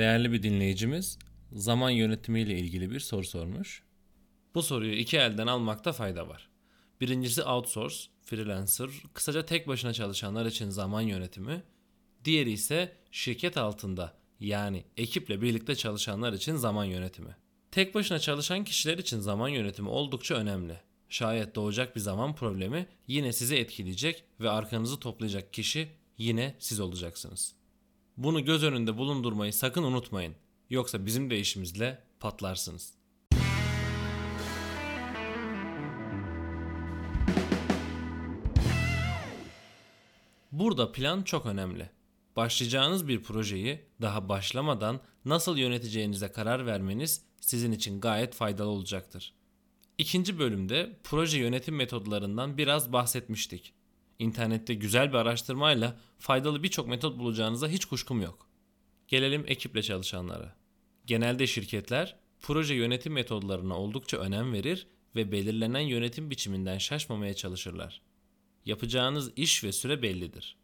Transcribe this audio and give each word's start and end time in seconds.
Değerli 0.00 0.32
bir 0.32 0.42
dinleyicimiz 0.42 1.18
zaman 1.52 1.90
yönetimiyle 1.90 2.58
ilgili 2.58 2.90
bir 2.90 3.00
soru 3.00 3.24
sormuş. 3.24 3.82
Bu 4.54 4.62
soruyu 4.62 4.92
iki 4.92 5.16
elden 5.16 5.46
almakta 5.46 5.92
fayda 5.92 6.28
var. 6.28 6.48
Birincisi 7.00 7.42
outsource, 7.42 7.96
freelancer, 8.22 8.90
kısaca 9.14 9.46
tek 9.46 9.68
başına 9.68 9.92
çalışanlar 9.92 10.46
için 10.46 10.70
zaman 10.70 11.00
yönetimi. 11.00 11.62
Diğeri 12.24 12.52
ise 12.52 12.96
şirket 13.10 13.56
altında 13.56 14.16
yani 14.40 14.84
ekiple 14.96 15.42
birlikte 15.42 15.74
çalışanlar 15.74 16.32
için 16.32 16.56
zaman 16.56 16.84
yönetimi. 16.84 17.36
Tek 17.70 17.94
başına 17.94 18.18
çalışan 18.18 18.64
kişiler 18.64 18.98
için 18.98 19.18
zaman 19.18 19.48
yönetimi 19.48 19.88
oldukça 19.88 20.34
önemli. 20.34 20.80
Şayet 21.08 21.54
doğacak 21.54 21.96
bir 21.96 22.00
zaman 22.00 22.34
problemi 22.34 22.86
yine 23.06 23.32
sizi 23.32 23.56
etkileyecek 23.56 24.24
ve 24.40 24.50
arkanızı 24.50 25.00
toplayacak 25.00 25.52
kişi 25.52 25.88
yine 26.18 26.56
siz 26.58 26.80
olacaksınız. 26.80 27.59
Bunu 28.16 28.44
göz 28.44 28.64
önünde 28.64 28.96
bulundurmayı 28.96 29.52
sakın 29.52 29.82
unutmayın. 29.82 30.34
Yoksa 30.70 31.06
bizim 31.06 31.30
de 31.30 31.38
işimizle 31.38 32.02
patlarsınız. 32.20 32.94
Burada 40.52 40.92
plan 40.92 41.22
çok 41.22 41.46
önemli. 41.46 41.90
Başlayacağınız 42.36 43.08
bir 43.08 43.22
projeyi 43.22 43.80
daha 44.00 44.28
başlamadan 44.28 45.00
nasıl 45.24 45.56
yöneteceğinize 45.56 46.32
karar 46.32 46.66
vermeniz 46.66 47.24
sizin 47.40 47.72
için 47.72 48.00
gayet 48.00 48.34
faydalı 48.34 48.68
olacaktır. 48.68 49.34
İkinci 49.98 50.38
bölümde 50.38 50.98
proje 51.04 51.38
yönetim 51.38 51.76
metodlarından 51.76 52.58
biraz 52.58 52.92
bahsetmiştik. 52.92 53.72
İnternette 54.20 54.74
güzel 54.74 55.08
bir 55.08 55.14
araştırmayla 55.14 55.98
faydalı 56.18 56.62
birçok 56.62 56.88
metot 56.88 57.18
bulacağınıza 57.18 57.68
hiç 57.68 57.84
kuşkum 57.84 58.22
yok. 58.22 58.46
Gelelim 59.08 59.44
ekiple 59.46 59.82
çalışanlara. 59.82 60.56
Genelde 61.06 61.46
şirketler 61.46 62.16
proje 62.40 62.74
yönetim 62.74 63.12
metodlarına 63.12 63.78
oldukça 63.78 64.16
önem 64.16 64.52
verir 64.52 64.86
ve 65.16 65.32
belirlenen 65.32 65.80
yönetim 65.80 66.30
biçiminden 66.30 66.78
şaşmamaya 66.78 67.34
çalışırlar. 67.34 68.02
Yapacağınız 68.64 69.32
iş 69.36 69.64
ve 69.64 69.72
süre 69.72 70.02
bellidir. 70.02 70.56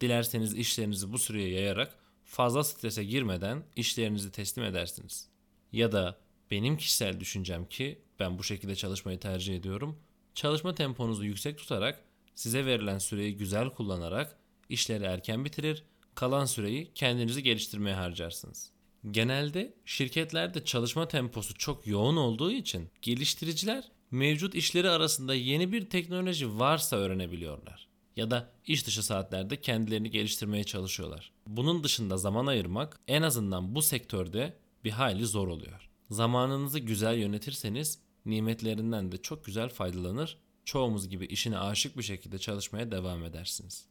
Dilerseniz 0.00 0.54
işlerinizi 0.54 1.12
bu 1.12 1.18
süreye 1.18 1.48
yayarak 1.48 1.98
fazla 2.24 2.64
strese 2.64 3.04
girmeden 3.04 3.64
işlerinizi 3.76 4.32
teslim 4.32 4.64
edersiniz. 4.64 5.28
Ya 5.72 5.92
da 5.92 6.18
benim 6.50 6.76
kişisel 6.76 7.20
düşüncem 7.20 7.68
ki 7.68 8.02
ben 8.20 8.38
bu 8.38 8.44
şekilde 8.44 8.76
çalışmayı 8.76 9.20
tercih 9.20 9.56
ediyorum. 9.56 9.98
Çalışma 10.34 10.74
temponuzu 10.74 11.24
yüksek 11.24 11.58
tutarak 11.58 12.06
size 12.36 12.66
verilen 12.66 12.98
süreyi 12.98 13.36
güzel 13.36 13.70
kullanarak 13.70 14.38
işleri 14.68 15.04
erken 15.04 15.44
bitirir, 15.44 15.82
kalan 16.14 16.44
süreyi 16.44 16.90
kendinizi 16.94 17.42
geliştirmeye 17.42 17.96
harcarsınız. 17.96 18.70
Genelde 19.10 19.74
şirketlerde 19.84 20.64
çalışma 20.64 21.08
temposu 21.08 21.54
çok 21.54 21.86
yoğun 21.86 22.16
olduğu 22.16 22.52
için 22.52 22.90
geliştiriciler 23.02 23.90
mevcut 24.10 24.54
işleri 24.54 24.90
arasında 24.90 25.34
yeni 25.34 25.72
bir 25.72 25.90
teknoloji 25.90 26.58
varsa 26.58 26.96
öğrenebiliyorlar 26.96 27.88
ya 28.16 28.30
da 28.30 28.50
iş 28.66 28.86
dışı 28.86 29.02
saatlerde 29.02 29.60
kendilerini 29.60 30.10
geliştirmeye 30.10 30.64
çalışıyorlar. 30.64 31.32
Bunun 31.46 31.84
dışında 31.84 32.16
zaman 32.16 32.46
ayırmak 32.46 33.00
en 33.08 33.22
azından 33.22 33.74
bu 33.74 33.82
sektörde 33.82 34.56
bir 34.84 34.90
hayli 34.90 35.26
zor 35.26 35.48
oluyor. 35.48 35.88
Zamanınızı 36.10 36.78
güzel 36.78 37.18
yönetirseniz 37.18 37.98
nimetlerinden 38.26 39.12
de 39.12 39.16
çok 39.16 39.44
güzel 39.44 39.68
faydalanır, 39.68 40.38
çoğumuz 40.66 41.08
gibi 41.08 41.26
işine 41.26 41.58
aşık 41.58 41.98
bir 41.98 42.02
şekilde 42.02 42.38
çalışmaya 42.38 42.90
devam 42.90 43.24
edersiniz. 43.24 43.88